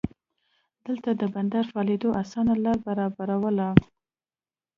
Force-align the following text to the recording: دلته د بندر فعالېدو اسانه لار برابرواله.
دلته 0.85 1.09
د 1.15 1.23
بندر 1.33 1.63
فعالېدو 1.71 2.09
اسانه 2.21 2.53
لار 2.63 2.77
برابرواله. 2.87 3.69